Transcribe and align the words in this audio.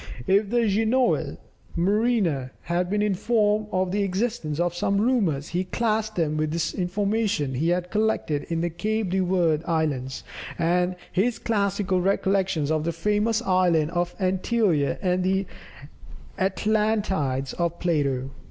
If 0.25 0.49
the 0.49 0.67
Genoese 0.67 1.37
mariner 1.75 2.53
had 2.61 2.89
been 2.89 3.03
informed 3.03 3.67
of 3.71 3.91
the 3.91 4.01
existence 4.01 4.59
of 4.59 4.73
some 4.73 4.99
rumours, 4.99 5.49
he 5.49 5.65
classed 5.65 6.15
them 6.15 6.37
with 6.37 6.49
the 6.49 6.75
information 6.81 7.53
he 7.53 7.69
had 7.69 7.91
collected 7.91 8.45
in 8.45 8.61
the 8.61 8.71
Cape 8.71 9.11
de 9.11 9.19
Verd 9.19 9.63
Islands 9.67 10.23
and 10.57 10.93
with 10.93 10.97
his 11.11 11.37
classical 11.37 12.01
recollections 12.01 12.71
of 12.71 12.83
the 12.83 12.91
famous 12.91 13.43
Island 13.43 13.91
of 13.91 14.15
Antilia 14.19 14.97
and 15.03 15.23
the 15.23 15.45
Atlantides 16.39 17.53
of 17.53 17.79
Plato. 17.79 18.31